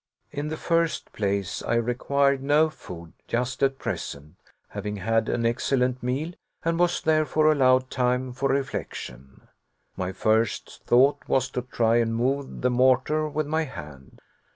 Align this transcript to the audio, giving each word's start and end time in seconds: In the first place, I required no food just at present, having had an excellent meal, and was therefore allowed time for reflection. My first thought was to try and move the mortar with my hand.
In 0.31 0.47
the 0.47 0.57
first 0.57 1.13
place, 1.13 1.61
I 1.61 1.75
required 1.75 2.41
no 2.41 2.71
food 2.71 3.13
just 3.27 3.61
at 3.61 3.77
present, 3.77 4.33
having 4.69 4.95
had 4.95 5.29
an 5.29 5.45
excellent 5.45 6.01
meal, 6.01 6.31
and 6.65 6.79
was 6.79 7.01
therefore 7.01 7.51
allowed 7.51 7.91
time 7.91 8.33
for 8.33 8.49
reflection. 8.49 9.41
My 9.95 10.11
first 10.11 10.81
thought 10.85 11.19
was 11.27 11.51
to 11.51 11.61
try 11.61 11.97
and 11.97 12.15
move 12.15 12.61
the 12.61 12.71
mortar 12.71 13.29
with 13.29 13.45
my 13.45 13.65
hand. 13.65 14.19